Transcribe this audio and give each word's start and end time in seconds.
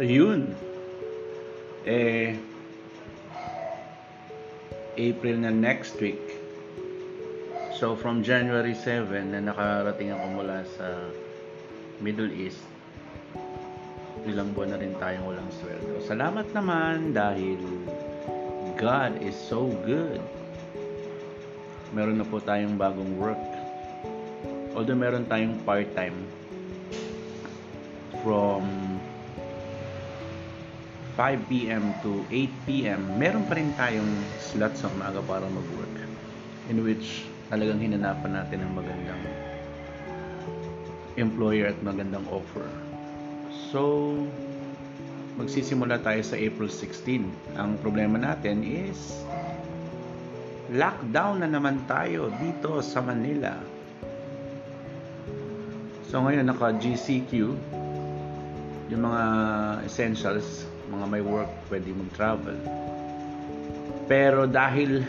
Yun. 0.00 0.48
Eh, 1.84 2.32
April 4.96 5.44
na 5.44 5.52
next 5.52 6.00
week. 6.00 6.40
So, 7.76 7.92
from 7.92 8.24
January 8.24 8.72
7 8.72 9.36
na 9.36 9.44
nakarating 9.44 10.08
ako 10.16 10.24
mula 10.40 10.64
sa 10.72 11.04
Middle 12.00 12.32
East, 12.32 12.64
ilang 14.24 14.56
buwan 14.56 14.72
na 14.72 14.80
rin 14.80 14.96
tayong 14.96 15.36
walang 15.36 15.52
sweldo. 15.60 16.00
Salamat 16.08 16.48
naman 16.56 17.12
dahil 17.12 17.60
God 18.80 19.20
is 19.20 19.36
so 19.36 19.68
good. 19.84 20.24
Meron 21.92 22.16
na 22.16 22.24
po 22.24 22.40
tayong 22.40 22.80
bagong 22.80 23.20
work. 23.20 23.44
Although 24.72 24.96
meron 24.96 25.28
tayong 25.28 25.60
part-time 25.68 26.16
from 28.24 28.79
5 31.18 31.50
p.m. 31.50 31.94
to 32.04 32.22
8 32.28 32.66
p.m. 32.66 33.00
meron 33.18 33.44
pa 33.48 33.58
rin 33.58 33.70
tayong 33.74 34.10
slots 34.38 34.84
sa 34.84 34.88
umaga 34.92 35.18
para 35.24 35.46
mag-work 35.48 35.96
in 36.70 36.82
which 36.86 37.26
talagang 37.50 37.82
hinanapan 37.82 38.38
natin 38.38 38.62
ng 38.62 38.72
magandang 38.78 39.22
employer 41.18 41.74
at 41.74 41.78
magandang 41.82 42.22
offer. 42.30 42.64
So, 43.70 44.14
magsisimula 45.34 45.98
tayo 46.00 46.22
sa 46.22 46.38
April 46.38 46.70
16. 46.70 47.58
Ang 47.58 47.70
problema 47.82 48.16
natin 48.16 48.62
is 48.62 49.26
lockdown 50.70 51.42
na 51.42 51.50
naman 51.50 51.82
tayo 51.90 52.30
dito 52.38 52.78
sa 52.78 53.02
Manila. 53.02 53.58
So 56.06 56.22
ngayon 56.22 56.46
naka 56.46 56.74
GCQ 56.78 57.30
yung 58.90 59.02
mga 59.06 59.22
essentials, 59.86 60.66
mga 60.90 61.06
may 61.06 61.22
work 61.22 61.50
pwede 61.70 61.94
mag-travel. 61.94 62.58
Pero 64.10 64.50
dahil 64.50 65.06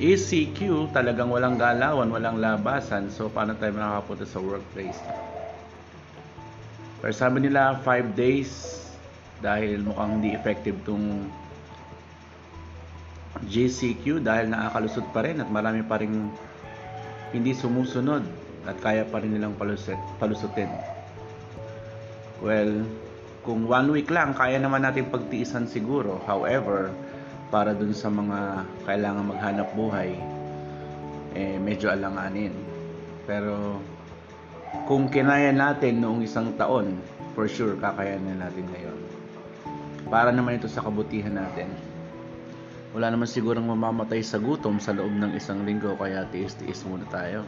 ECQ 0.00 0.90
talagang 0.96 1.28
walang 1.28 1.60
galawan, 1.60 2.08
walang 2.08 2.40
labasan, 2.40 3.12
so 3.12 3.28
paano 3.28 3.52
tayo 3.60 3.76
makakapunta 3.76 4.24
sa 4.24 4.40
workplace? 4.40 4.98
Pero 7.04 7.12
sabi 7.12 7.44
nila 7.44 7.78
5 7.84 8.16
days 8.16 8.80
dahil 9.44 9.84
mukhang 9.84 10.18
hindi 10.18 10.32
effective 10.32 10.78
tong 10.88 11.28
GCQ 13.42 14.22
dahil 14.22 14.54
nakakalusot 14.54 15.06
pa 15.10 15.26
rin 15.26 15.42
at 15.42 15.50
marami 15.50 15.82
pa 15.82 15.98
rin 15.98 16.30
hindi 17.34 17.50
sumusunod 17.52 18.22
at 18.70 18.78
kaya 18.78 19.02
pa 19.02 19.18
rin 19.18 19.34
nilang 19.34 19.58
palusit, 19.58 19.98
palusutin. 20.22 20.70
Well, 22.38 22.86
kung 23.42 23.66
one 23.66 23.90
week 23.90 24.08
lang, 24.10 24.38
kaya 24.38 24.62
naman 24.62 24.86
natin 24.86 25.10
pagtiisan 25.10 25.66
siguro. 25.66 26.22
However, 26.30 26.94
para 27.50 27.74
dun 27.74 27.90
sa 27.90 28.06
mga 28.06 28.64
kailangan 28.86 29.28
maghanap 29.34 29.68
buhay, 29.74 30.14
eh, 31.34 31.58
medyo 31.58 31.90
alanganin. 31.90 32.54
Pero, 33.26 33.82
kung 34.86 35.10
kinaya 35.10 35.50
natin 35.50 35.98
noong 35.98 36.22
isang 36.22 36.54
taon, 36.54 37.02
for 37.34 37.50
sure, 37.50 37.74
kakayanin 37.82 38.38
natin 38.38 38.64
ngayon. 38.70 38.98
Para 40.06 40.30
naman 40.30 40.62
ito 40.62 40.70
sa 40.70 40.86
kabutihan 40.86 41.34
natin. 41.34 41.66
Wala 42.94 43.10
naman 43.10 43.26
sigurong 43.26 43.64
mamamatay 43.66 44.22
sa 44.22 44.38
gutom 44.38 44.78
sa 44.78 44.94
loob 44.94 45.10
ng 45.10 45.34
isang 45.34 45.66
linggo, 45.66 45.98
kaya 45.98 46.28
tiis-tiis 46.30 46.86
muna 46.86 47.08
tayo. 47.10 47.42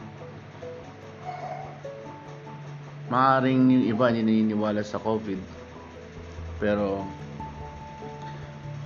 Maaring 3.05 3.69
yung 3.69 3.85
iba 3.85 4.09
naniniwala 4.09 4.81
sa 4.81 4.97
COVID. 4.97 5.64
Pero 6.61 7.03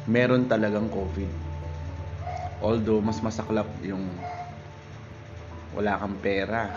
meron 0.09 0.49
talagang 0.49 0.89
COVID. 0.89 1.31
Although 2.59 2.99
mas 2.99 3.21
masaklap 3.23 3.69
yung 3.85 4.03
wala 5.71 6.01
kang 6.01 6.17
pera 6.19 6.73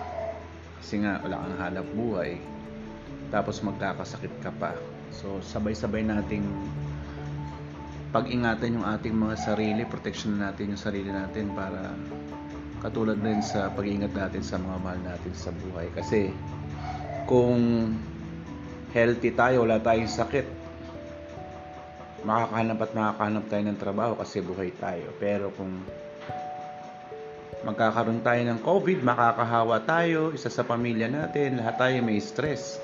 kasi 0.78 1.00
nga 1.00 1.18
wala 1.24 1.40
kang 1.40 1.56
hanap 1.58 1.86
buhay 1.96 2.38
tapos 3.32 3.64
magkakasakit 3.64 4.30
ka 4.44 4.52
pa. 4.60 4.76
So 5.08 5.40
sabay-sabay 5.40 6.04
nating 6.04 6.44
pag-ingatan 8.12 8.76
yung 8.76 8.84
ating 8.84 9.16
mga 9.16 9.36
sarili, 9.40 9.88
protection 9.88 10.36
natin 10.36 10.76
yung 10.76 10.82
sarili 10.82 11.08
natin 11.08 11.48
para 11.56 11.96
katulad 12.84 13.16
din 13.24 13.40
sa 13.40 13.72
pag-iingat 13.72 14.12
natin 14.12 14.44
sa 14.44 14.60
mga 14.60 14.76
mahal 14.84 15.00
natin 15.00 15.32
sa 15.32 15.48
buhay. 15.48 15.88
Kasi 15.96 16.28
kung 17.24 17.88
healthy 18.92 19.32
tayo, 19.32 19.64
wala 19.64 19.80
tayong 19.80 20.12
sakit, 20.12 20.44
makakahanap 22.22 22.78
at 22.78 22.90
makakahanap 22.94 23.44
tayo 23.50 23.62
ng 23.66 23.78
trabaho 23.78 24.12
kasi 24.18 24.38
buhay 24.42 24.70
tayo. 24.78 25.10
Pero 25.18 25.50
kung 25.54 25.82
magkakaroon 27.62 28.22
tayo 28.26 28.42
ng 28.42 28.58
COVID, 28.62 28.98
makakahawa 29.06 29.82
tayo, 29.86 30.34
isa 30.34 30.50
sa 30.50 30.66
pamilya 30.66 31.06
natin, 31.06 31.62
lahat 31.62 31.78
tayo 31.78 31.96
may 32.02 32.18
stress. 32.18 32.82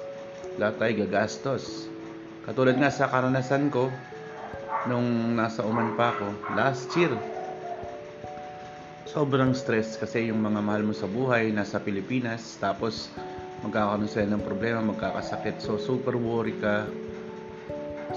Lahat 0.58 0.78
tayo 0.78 0.92
gagastos. 1.06 1.90
Katulad 2.46 2.78
nga 2.78 2.90
sa 2.90 3.10
karanasan 3.10 3.70
ko, 3.70 3.90
nung 4.86 5.34
nasa 5.34 5.66
Oman 5.66 5.98
pa 5.98 6.14
ako, 6.14 6.54
last 6.54 6.94
year, 6.94 7.12
sobrang 9.08 9.52
stress 9.52 9.98
kasi 9.98 10.30
yung 10.30 10.40
mga 10.40 10.60
mahal 10.62 10.86
mo 10.86 10.94
sa 10.94 11.10
buhay, 11.10 11.50
nasa 11.50 11.82
Pilipinas, 11.82 12.56
tapos 12.62 13.10
magkakaroon 13.66 14.06
sila 14.06 14.30
ng 14.30 14.42
problema, 14.46 14.78
magkakasakit. 14.80 15.58
So, 15.58 15.74
super 15.76 16.14
worry 16.14 16.54
ka, 16.62 16.86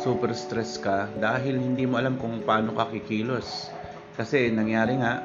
super 0.02 0.34
stress 0.34 0.82
ka, 0.82 1.06
dahil 1.22 1.62
hindi 1.62 1.86
mo 1.86 2.02
alam 2.02 2.18
kung 2.18 2.42
paano 2.42 2.74
ka 2.74 2.90
kikilos. 2.90 3.70
Kasi 4.18 4.50
nangyari 4.50 4.98
nga, 4.98 5.22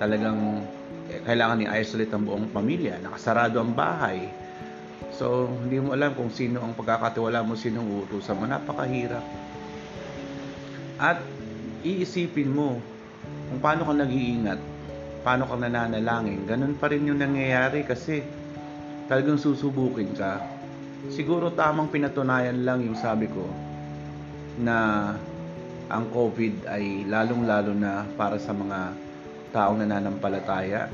talagang 0.00 0.64
eh, 1.12 1.20
kailangan 1.28 1.68
i-isolate 1.68 2.08
ang 2.16 2.24
buong 2.24 2.48
pamilya, 2.48 2.96
nakasarado 3.04 3.60
ang 3.60 3.76
bahay. 3.76 4.32
So, 5.12 5.52
hindi 5.52 5.84
mo 5.84 5.92
alam 5.92 6.16
kung 6.16 6.32
sino 6.32 6.64
ang 6.64 6.72
pagkakatiwala 6.72 7.44
mo, 7.44 7.52
sino 7.52 7.84
ang 7.84 7.88
uutusan 7.92 8.40
mo. 8.40 8.48
Napakahirap. 8.48 9.24
At 10.96 11.20
iisipin 11.84 12.48
mo 12.48 12.80
kung 13.52 13.60
paano 13.60 13.84
ka 13.84 13.92
nag-iingat, 13.92 14.60
paano 15.20 15.44
ka 15.44 15.60
nananalangin. 15.60 16.48
Ganun 16.48 16.80
pa 16.80 16.88
rin 16.88 17.04
yung 17.04 17.20
nangyayari 17.20 17.84
kasi 17.84 18.24
talagang 19.12 19.36
susubukin 19.36 20.16
ka. 20.16 20.40
Siguro 21.12 21.52
tamang 21.52 21.92
pinatunayan 21.92 22.64
lang 22.64 22.80
yung 22.80 22.96
sabi 22.96 23.28
ko 23.28 23.69
na 24.60 24.78
ang 25.90 26.06
COVID 26.14 26.70
ay 26.70 27.08
lalong-lalo 27.08 27.74
na 27.74 28.06
para 28.14 28.38
sa 28.38 28.54
mga 28.54 28.94
taong 29.50 29.82
nananampalataya, 29.82 30.86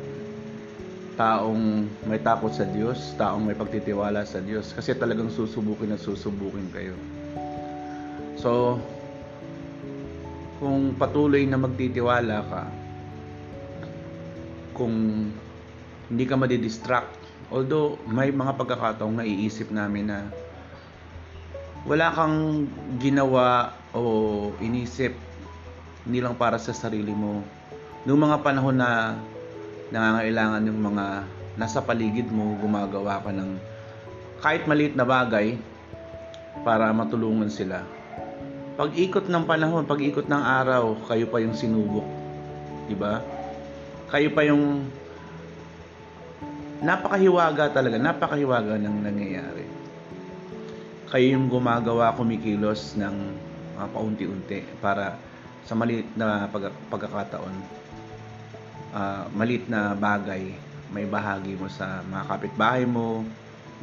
taong 1.20 1.84
may 2.08 2.20
takot 2.20 2.52
sa 2.52 2.64
Diyos, 2.64 3.12
taong 3.20 3.44
may 3.44 3.56
pagtitiwala 3.56 4.24
sa 4.24 4.40
Diyos 4.40 4.72
kasi 4.72 4.96
talagang 4.96 5.28
susubukin 5.28 5.92
at 5.92 6.00
susubukin 6.00 6.68
kayo. 6.72 6.96
So, 8.40 8.80
kung 10.56 10.96
patuloy 10.96 11.44
na 11.44 11.60
magtitiwala 11.60 12.36
ka, 12.48 12.62
kung 14.76 15.28
hindi 16.08 16.24
ka 16.24 16.36
madidistract, 16.36 17.16
although 17.48 18.00
may 18.08 18.32
mga 18.32 18.56
pagkakataong 18.56 19.20
naiisip 19.20 19.72
namin 19.72 20.08
na 20.12 20.28
wala 21.86 22.12
kang 22.12 22.66
ginawa 22.98 23.72
o 23.94 24.52
inisip 24.58 25.14
hindi 26.06 26.22
lang 26.22 26.38
para 26.38 26.54
sa 26.58 26.70
sarili 26.70 27.10
mo. 27.10 27.42
Noong 28.06 28.22
mga 28.30 28.38
panahon 28.46 28.78
na 28.78 29.18
nangangailangan 29.90 30.66
yung 30.70 30.80
mga 30.94 31.06
nasa 31.58 31.82
paligid 31.82 32.30
mo, 32.30 32.54
gumagawa 32.62 33.22
ka 33.26 33.34
ng 33.34 33.58
kahit 34.38 34.68
maliit 34.70 34.94
na 34.94 35.02
bagay 35.02 35.58
para 36.62 36.94
matulungan 36.94 37.50
sila 37.50 37.82
pag-ikot 38.76 39.32
ng 39.32 39.44
panahon, 39.48 39.88
pag-ikot 39.88 40.28
ng 40.28 40.42
araw, 40.44 41.00
kayo 41.08 41.24
pa 41.32 41.40
yung 41.40 41.56
sinubok. 41.56 42.04
'Di 42.86 42.92
ba? 42.94 43.24
Kayo 44.12 44.28
pa 44.36 44.44
yung 44.44 44.84
napakahiwaga 46.84 47.72
talaga, 47.72 47.96
napakahiwaga 47.96 48.76
ng 48.76 48.96
nangyayari. 49.00 49.64
Kayo 51.06 51.38
yung 51.38 51.46
gumagawa, 51.46 52.18
kumikilos 52.18 52.98
ng 52.98 53.14
mga 53.78 53.86
paunti-unti 53.94 54.60
para 54.82 55.14
sa 55.62 55.78
maliit 55.78 56.10
na 56.18 56.50
pag 56.50 56.74
pagkakataon, 56.90 57.54
uh, 58.90 59.30
maliit 59.30 59.70
na 59.70 59.94
bagay, 59.94 60.50
may 60.90 61.06
bahagi 61.06 61.54
mo 61.54 61.70
sa 61.70 62.02
mga 62.10 62.24
kapitbahay 62.26 62.82
mo 62.86 63.22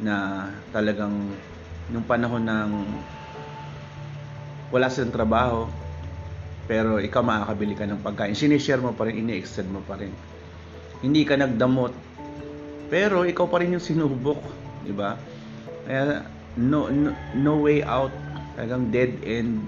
na 0.04 0.48
talagang 0.68 1.12
nung 1.88 2.04
panahon 2.04 2.44
ng 2.44 2.70
wala 4.68 4.92
silang 4.92 5.16
trabaho, 5.16 5.64
pero 6.68 7.00
ikaw 7.00 7.24
makakabili 7.24 7.72
ka 7.72 7.88
ng 7.88 8.04
pagkain. 8.04 8.36
Sinishare 8.36 8.84
mo 8.84 8.92
pa 8.92 9.08
rin, 9.08 9.24
ini-extend 9.24 9.72
mo 9.72 9.80
pa 9.84 9.96
rin. 9.96 10.12
Hindi 11.00 11.24
ka 11.24 11.40
nagdamot, 11.40 11.92
pero 12.92 13.24
ikaw 13.24 13.48
pa 13.48 13.64
rin 13.64 13.76
yung 13.76 13.84
sinubok, 13.84 14.40
di 14.84 14.92
ba? 14.92 15.16
Kaya 15.84 16.33
no, 16.58 16.90
no, 16.90 17.10
no 17.34 17.52
way 17.58 17.82
out, 17.82 18.12
talagang 18.54 18.90
dead 18.94 19.14
end, 19.26 19.62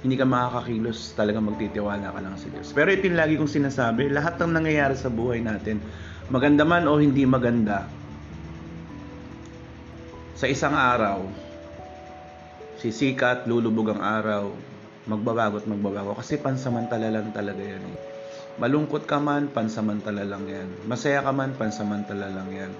hindi 0.00 0.16
ka 0.16 0.24
makakakilos, 0.24 1.12
talagang 1.12 1.44
magtitiwala 1.44 2.12
ka 2.12 2.20
lang 2.24 2.34
sa 2.40 2.48
Diyos. 2.48 2.72
Pero 2.72 2.88
ito 2.88 3.04
yung 3.04 3.20
lagi 3.20 3.36
kong 3.36 3.52
sinasabi, 3.52 4.08
lahat 4.08 4.40
ng 4.40 4.52
nangyayari 4.56 4.96
sa 4.96 5.12
buhay 5.12 5.44
natin, 5.44 5.76
maganda 6.32 6.64
man 6.64 6.88
o 6.88 6.96
hindi 6.96 7.28
maganda, 7.28 7.84
sa 10.40 10.48
isang 10.48 10.72
araw, 10.72 11.20
sisikat, 12.80 13.44
lulubog 13.44 13.92
ang 13.92 14.00
araw, 14.00 14.48
magbabago 15.04 15.60
at 15.60 15.68
magbabago. 15.68 16.16
Kasi 16.16 16.40
pansamantala 16.40 17.12
lang 17.12 17.28
talaga 17.36 17.60
yan 17.60 17.84
eh. 17.84 17.96
Malungkot 18.56 19.04
ka 19.04 19.20
man, 19.20 19.52
pansamantala 19.52 20.24
lang 20.24 20.48
yan. 20.48 20.68
Masaya 20.88 21.20
ka 21.20 21.28
man, 21.28 21.52
pansamantala 21.60 22.32
lang 22.32 22.48
yan. 22.56 22.72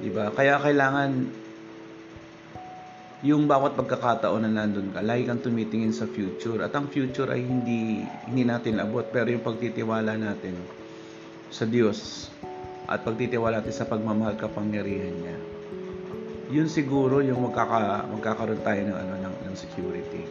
Diba? 0.00 0.32
Kaya 0.32 0.56
kailangan 0.64 1.28
yung 3.20 3.44
bawat 3.44 3.76
pagkakataon 3.76 4.48
na 4.48 4.64
nandun 4.64 4.96
ka, 4.96 5.04
lagi 5.04 5.28
kang 5.28 5.44
tumitingin 5.44 5.92
sa 5.92 6.08
future. 6.08 6.64
At 6.64 6.72
ang 6.72 6.88
future 6.88 7.28
ay 7.28 7.44
hindi, 7.44 8.04
hindi 8.28 8.42
natin 8.48 8.80
abot. 8.80 9.04
Pero 9.04 9.28
yung 9.28 9.44
pagtitiwala 9.44 10.16
natin 10.16 10.56
sa 11.52 11.68
Diyos 11.68 12.30
at 12.88 13.04
pagtitiwala 13.04 13.60
natin 13.60 13.76
sa 13.76 13.84
pagmamahal 13.84 14.40
kapangyarihan 14.40 15.16
niya 15.20 15.36
yun 16.50 16.66
siguro 16.66 17.22
yung 17.22 17.46
magkaka, 17.46 18.10
magkakaroon 18.10 18.62
tayo 18.66 18.80
ng, 18.82 18.98
ano, 18.98 19.14
ng, 19.22 19.36
ng 19.46 19.54
security. 19.54 20.22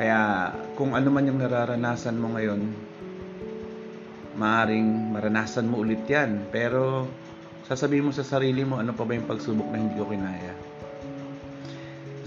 Kaya 0.00 0.48
kung 0.80 0.96
ano 0.96 1.12
man 1.12 1.28
yung 1.28 1.36
nararanasan 1.36 2.16
mo 2.16 2.32
ngayon, 2.32 2.60
maaring 4.40 5.12
maranasan 5.12 5.68
mo 5.68 5.84
ulit 5.84 6.08
yan. 6.08 6.48
Pero 6.48 7.04
sasabihin 7.72 8.04
mo 8.04 8.12
sa 8.12 8.20
sarili 8.20 8.68
mo, 8.68 8.76
ano 8.76 8.92
pa 8.92 9.08
ba 9.08 9.16
yung 9.16 9.24
pagsubok 9.24 9.72
na 9.72 9.80
hindi 9.80 9.96
ko 9.96 10.04
kinaya? 10.04 10.52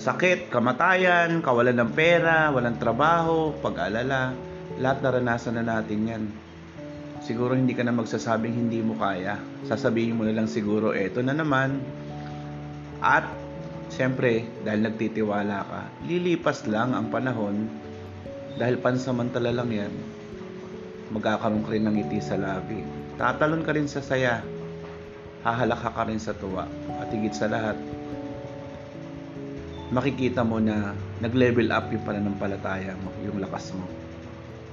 Sakit, 0.02 0.50
kamatayan, 0.50 1.46
kawalan 1.46 1.86
ng 1.86 1.92
pera, 1.94 2.50
walang 2.50 2.82
trabaho, 2.82 3.54
pag-alala, 3.62 4.34
lahat 4.82 4.98
naranasan 5.06 5.62
na 5.62 5.64
natin 5.78 6.02
yan 6.10 6.24
siguro 7.26 7.58
hindi 7.58 7.74
ka 7.74 7.82
na 7.82 7.98
magsasabing 7.98 8.54
hindi 8.54 8.86
mo 8.86 8.94
kaya. 9.02 9.42
Sasabihin 9.66 10.14
mo 10.14 10.30
na 10.30 10.38
lang 10.38 10.46
siguro, 10.46 10.94
eto 10.94 11.26
na 11.26 11.34
naman. 11.34 11.82
At, 13.02 13.26
siyempre, 13.90 14.46
dahil 14.62 14.86
nagtitiwala 14.86 15.58
ka, 15.66 15.82
lilipas 16.06 16.70
lang 16.70 16.94
ang 16.94 17.10
panahon, 17.10 17.66
dahil 18.62 18.78
pansamantala 18.78 19.50
lang 19.50 19.74
yan, 19.74 19.94
magkakaroon 21.10 21.66
ka 21.66 21.74
rin 21.74 21.90
ng 21.90 21.96
ngiti 21.98 22.22
sa 22.22 22.38
labi. 22.38 22.86
Tatalon 23.18 23.66
ka 23.66 23.74
rin 23.74 23.90
sa 23.90 24.06
saya, 24.06 24.46
hahalaka 25.46 25.94
ka 25.94 26.10
rin 26.10 26.18
sa 26.18 26.34
tuwa, 26.34 26.66
at 26.98 27.14
higit 27.14 27.38
sa 27.38 27.46
lahat, 27.46 27.78
makikita 29.94 30.42
mo 30.42 30.58
na 30.58 30.98
nag-level 31.22 31.70
up 31.70 31.86
yung 31.94 32.02
pananampalataya 32.02 32.98
mo, 32.98 33.14
yung 33.22 33.38
lakas 33.38 33.70
mo. 33.78 33.86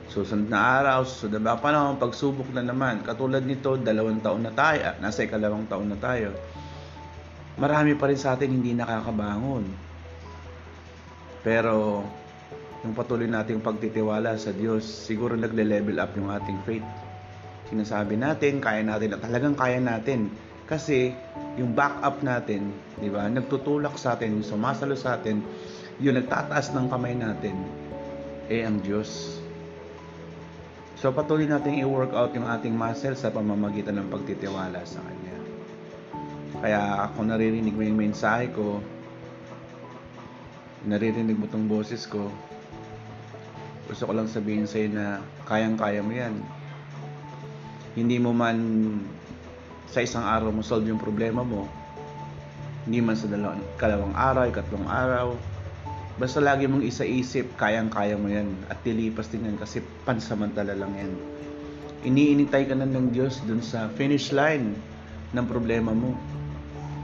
Susunod 0.09 0.49
na 0.49 0.81
araw, 0.81 1.05
susunod 1.05 1.45
na 1.45 1.61
panahon, 1.61 2.01
pagsubok 2.01 2.49
na 2.57 2.65
naman. 2.65 3.05
Katulad 3.05 3.45
nito, 3.45 3.77
dalawang 3.77 4.25
taon 4.25 4.49
na 4.49 4.53
tayo, 4.53 4.97
nasa 5.01 5.29
ikalawang 5.29 5.69
taon 5.69 5.93
na 5.93 5.97
tayo. 6.01 6.33
Marami 7.61 7.93
pa 7.93 8.09
rin 8.09 8.17
sa 8.17 8.33
atin 8.33 8.49
hindi 8.49 8.73
nakakabangon. 8.73 9.69
Pero, 11.45 12.05
yung 12.81 12.97
patuloy 12.97 13.29
nating 13.29 13.61
pagtitiwala 13.61 14.41
sa 14.41 14.57
Diyos, 14.57 14.85
siguro 14.85 15.37
nagle-level 15.37 16.01
up 16.01 16.13
yung 16.17 16.33
ating 16.33 16.61
faith. 16.65 16.89
Sinasabi 17.69 18.17
natin, 18.17 18.61
kaya 18.61 18.81
natin, 18.81 19.17
at 19.17 19.21
talagang 19.21 19.57
kaya 19.57 19.81
natin. 19.81 20.33
Kasi, 20.73 21.13
yung 21.61 21.77
backup 21.77 22.25
natin, 22.25 22.73
di 22.97 23.13
ba, 23.13 23.29
nagtutulak 23.29 24.01
sa 24.01 24.17
atin, 24.17 24.41
yung 24.41 24.47
sumasalo 24.57 24.97
sa 24.97 25.21
atin, 25.21 25.45
yung 26.01 26.17
nagtataas 26.17 26.73
ng 26.73 26.89
kamay 26.89 27.13
natin, 27.13 27.53
eh 28.49 28.65
ang 28.65 28.81
Diyos. 28.81 29.37
So 30.97 31.13
patuloy 31.13 31.45
nating 31.45 31.83
i-work 31.83 32.17
out 32.17 32.33
yung 32.33 32.49
ating 32.49 32.73
muscle 32.73 33.19
sa 33.19 33.29
pamamagitan 33.29 34.01
ng 34.01 34.09
pagtitiwala 34.09 34.81
sa 34.87 35.03
Kanya. 35.03 35.37
Kaya 36.63 36.81
kung 37.19 37.29
naririnig 37.29 37.75
mo 37.75 37.83
yung 37.85 37.99
mensahe 37.99 38.49
ko, 38.55 38.81
naririnig 40.89 41.37
mo 41.37 41.51
tong 41.53 41.69
boses 41.69 42.09
ko, 42.09 42.33
gusto 43.91 44.09
ko 44.09 44.13
lang 44.15 44.31
sabihin 44.31 44.65
sa'yo 44.65 44.89
na 44.95 45.21
kayang-kaya 45.45 46.01
mo 46.01 46.17
yan. 46.17 46.39
Hindi 47.93 48.17
mo 48.23 48.33
man 48.33 48.57
sa 49.93 50.01
isang 50.01 50.25
araw 50.25 50.49
mo 50.49 50.65
solve 50.65 50.89
yung 50.89 50.99
problema 50.99 51.45
mo, 51.45 51.69
hindi 52.89 53.05
man 53.05 53.15
sa 53.15 53.29
dalawang, 53.29 53.61
kalawang 53.77 54.17
araw, 54.17 54.49
ikatlong 54.49 54.89
araw, 54.89 55.37
Basta 56.21 56.45
lagi 56.45 56.69
mong 56.69 56.85
isa-isip, 56.85 57.57
kayang-kaya 57.57 58.21
mo 58.21 58.29
yan. 58.29 58.53
At 58.69 58.85
tilipas 58.85 59.33
din 59.33 59.49
yan 59.49 59.57
kasi 59.57 59.81
pansamantala 60.05 60.77
lang 60.77 60.93
yan. 60.93 61.13
Iniinitay 62.05 62.69
ka 62.69 62.77
na 62.77 62.85
ng 62.85 63.15
Diyos 63.15 63.41
dun 63.49 63.65
sa 63.65 63.89
finish 63.97 64.29
line 64.35 64.77
ng 65.33 65.47
problema 65.49 65.97
mo. 65.97 66.13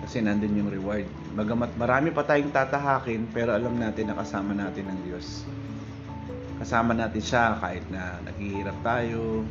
Kasi 0.05 0.21
nandun 0.21 0.61
yung 0.61 0.69
reward. 0.69 1.09
Magamat 1.33 1.73
marami 1.81 2.13
pa 2.13 2.25
tayong 2.25 2.53
tatahakin, 2.53 3.33
pero 3.33 3.57
alam 3.57 3.81
natin 3.81 4.13
na 4.13 4.17
kasama 4.21 4.53
natin 4.53 4.85
ng 4.93 5.01
Diyos. 5.09 5.49
Kasama 6.61 6.93
natin 6.93 7.23
siya 7.23 7.57
kahit 7.57 7.85
na 7.89 8.21
naghihirap 8.29 8.77
tayo, 8.85 9.47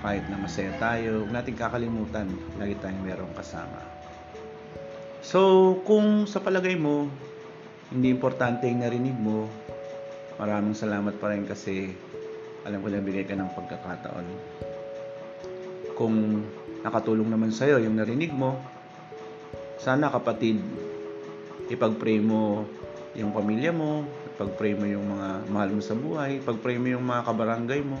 kahit 0.00 0.24
na 0.32 0.40
masaya 0.40 0.72
tayo, 0.80 1.24
huwag 1.24 1.32
natin 1.32 1.54
kakalimutan, 1.56 2.28
lagi 2.56 2.72
tayong 2.80 3.04
merong 3.04 3.34
kasama. 3.36 3.80
So, 5.20 5.76
kung 5.84 6.24
sa 6.24 6.40
palagay 6.40 6.80
mo, 6.80 7.12
hindi 7.92 8.08
importante 8.08 8.64
yung 8.64 8.80
narinig 8.80 9.12
mo. 9.20 9.44
Maraming 10.40 10.72
salamat 10.72 11.20
pa 11.20 11.36
rin 11.36 11.44
kasi 11.44 11.92
alam 12.64 12.80
ko 12.80 12.88
na 12.88 13.04
bigay 13.04 13.28
ka 13.28 13.36
ng 13.36 13.52
pagkakataon. 13.52 14.26
Kung 16.00 16.48
nakatulong 16.80 17.28
naman 17.28 17.52
sa'yo 17.52 17.76
yung 17.84 18.00
narinig 18.00 18.32
mo, 18.32 18.56
sana 19.76 20.08
kapatid, 20.08 20.56
ipag-pray 21.68 22.24
mo 22.24 22.64
yung 23.12 23.36
pamilya 23.36 23.72
mo, 23.76 24.08
ipag-pray 24.32 24.72
mo 24.72 24.88
yung 24.88 25.04
mga 25.12 25.28
mahal 25.52 25.70
mo 25.76 25.82
sa 25.84 25.92
buhay, 25.92 26.40
ipag-pray 26.40 26.80
mo 26.80 26.88
yung 26.88 27.04
mga 27.04 27.22
kabarangay 27.28 27.84
mo. 27.84 28.00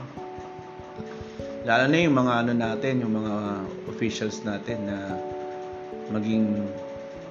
Lalo 1.60 1.92
na 1.92 1.98
yung 2.00 2.16
mga 2.16 2.32
ano 2.40 2.52
natin, 2.56 3.04
yung 3.04 3.20
mga 3.20 3.34
officials 3.92 4.40
natin 4.48 4.88
na 4.88 5.12
maging 6.08 6.64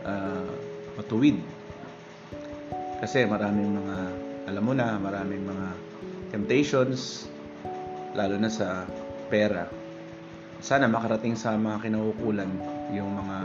uh, 0.05 0.45
matuwid 0.93 1.41
kasi 3.00 3.24
maraming 3.25 3.74
mga, 3.74 3.95
alam 4.51 4.63
mo 4.63 4.74
na, 4.75 5.00
maraming 5.00 5.41
mga 5.48 5.67
temptations, 6.36 7.31
lalo 8.13 8.36
na 8.38 8.51
sa 8.51 8.86
pera. 9.31 9.65
Sana 10.59 10.86
makarating 10.91 11.33
sa 11.33 11.55
mga 11.55 11.89
kinaukulan 11.89 12.51
yung 12.91 13.15
mga 13.15 13.38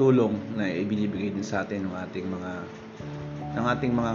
tulong 0.00 0.34
na 0.56 0.66
ibinibigay 0.72 1.30
din 1.30 1.44
sa 1.44 1.62
atin 1.62 1.84
ng 1.84 1.94
ating 2.08 2.26
mga 2.26 2.52
ng 3.54 3.66
ating 3.76 3.92
mga 3.92 4.12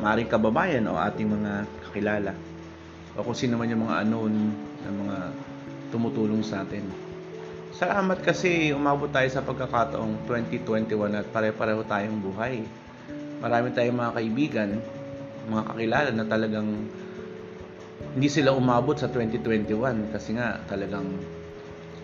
maring 0.00 0.30
kababayan 0.32 0.84
o 0.88 0.96
ating 0.96 1.28
mga 1.28 1.52
kakilala 1.88 2.32
o 3.16 3.24
kung 3.24 3.36
sino 3.36 3.56
man 3.56 3.72
yung 3.72 3.84
mga 3.88 4.04
anon 4.04 4.32
ng 4.86 4.94
mga 5.02 5.18
tumutulong 5.90 6.46
sa 6.46 6.62
atin. 6.62 6.86
Salamat 7.74 8.22
kasi 8.22 8.72
umabot 8.72 9.10
tayo 9.10 9.28
sa 9.28 9.42
pagkakataong 9.44 10.24
2021 10.30 11.18
at 11.18 11.26
pare-pareho 11.34 11.82
tayong 11.84 12.22
buhay 12.22 12.64
marami 13.40 13.72
tayong 13.72 13.98
mga 14.00 14.12
kaibigan, 14.16 14.70
mga 15.46 15.62
kakilala 15.72 16.10
na 16.12 16.24
talagang 16.24 16.68
hindi 18.16 18.28
sila 18.32 18.56
umabot 18.56 18.96
sa 18.96 19.12
2021 19.12 20.12
kasi 20.12 20.36
nga 20.36 20.56
talagang 20.64 21.04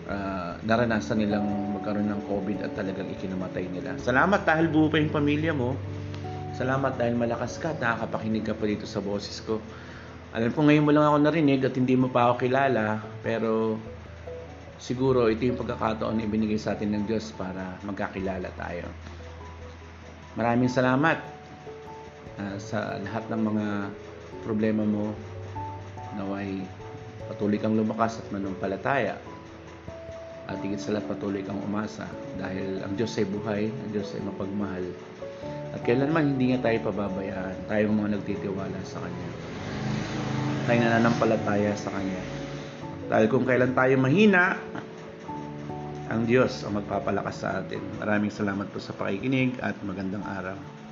uh, 0.05 0.53
naranasan 0.61 1.25
nilang 1.25 1.45
magkaroon 1.73 2.05
ng 2.05 2.21
COVID 2.29 2.57
at 2.61 2.71
talagang 2.77 3.09
ikinamatay 3.09 3.65
nila. 3.65 3.97
Salamat 3.97 4.45
dahil 4.45 4.69
buo 4.69 4.93
pa 4.93 5.01
yung 5.01 5.09
pamilya 5.09 5.57
mo. 5.57 5.73
Salamat 6.53 7.01
dahil 7.01 7.17
malakas 7.17 7.57
ka 7.57 7.73
at 7.73 7.81
nakakapakinig 7.81 8.45
ka 8.45 8.53
pa 8.53 8.69
dito 8.69 8.85
sa 8.85 9.01
boses 9.01 9.41
ko. 9.41 9.57
Alam 10.33 10.49
ko 10.49 10.65
ngayon 10.65 10.81
mo 10.81 10.89
lang 10.89 11.05
ako 11.05 11.17
narinig 11.21 11.61
at 11.61 11.77
hindi 11.77 11.93
mo 11.93 12.09
pa 12.09 12.25
ako 12.25 12.49
kilala 12.49 12.97
pero 13.21 13.77
siguro 14.81 15.29
ito 15.29 15.45
yung 15.45 15.61
pagkakataon 15.61 16.17
na 16.17 16.25
ibinigay 16.25 16.57
sa 16.57 16.73
atin 16.73 16.89
ng 16.89 17.05
Diyos 17.05 17.29
para 17.37 17.77
magkakilala 17.85 18.49
tayo. 18.57 18.89
Maraming 20.33 20.73
salamat 20.73 21.21
uh, 22.41 22.57
sa 22.57 22.97
lahat 23.05 23.29
ng 23.29 23.41
mga 23.45 23.67
problema 24.41 24.81
mo. 24.81 25.13
Naway 26.17 26.65
patuloy 27.29 27.61
kang 27.61 27.77
lumakas 27.77 28.17
at 28.17 28.25
manumpalataya. 28.33 29.21
At 30.49 30.57
higit 30.65 30.81
sa 30.81 30.97
lahat 30.97 31.13
patuloy 31.13 31.45
kang 31.45 31.61
umasa 31.61 32.09
dahil 32.41 32.81
ang 32.81 32.97
Diyos 32.97 33.13
ay 33.21 33.29
buhay, 33.29 33.63
ang 33.69 33.89
Diyos 33.93 34.09
ay 34.17 34.25
mapagmahal. 34.25 34.85
At 35.77 35.85
kailanman 35.85 36.33
hindi 36.33 36.57
niya 36.57 36.65
tayo 36.65 36.89
pababayaan. 36.89 37.69
Tayong 37.69 37.93
mga 38.01 38.09
nagtitiwala 38.17 38.81
sa 38.81 38.97
Kanya 38.97 39.53
tayo 40.63 40.79
nananampalataya 40.79 41.75
sa 41.75 41.91
Kanya 41.91 42.23
dahil 43.11 43.27
kung 43.27 43.43
kailan 43.43 43.75
tayo 43.75 43.95
mahina 43.99 44.57
ang 46.11 46.29
Diyos 46.29 46.61
ang 46.61 46.77
magpapalakas 46.77 47.41
sa 47.41 47.63
atin. 47.63 47.81
Maraming 47.97 48.29
salamat 48.29 48.69
po 48.69 48.77
sa 48.77 48.93
pakikinig 48.93 49.57
at 49.59 49.73
magandang 49.81 50.21
araw. 50.21 50.82